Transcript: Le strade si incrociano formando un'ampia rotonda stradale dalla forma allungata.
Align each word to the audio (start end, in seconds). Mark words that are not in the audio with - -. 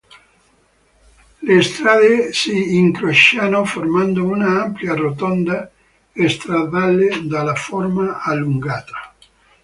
Le 1.47 1.61
strade 1.61 2.33
si 2.33 2.53
incrociano 2.79 3.63
formando 3.65 4.25
un'ampia 4.25 4.95
rotonda 4.95 5.69
stradale 6.27 7.27
dalla 7.27 7.53
forma 7.53 8.19
allungata. 8.23 9.13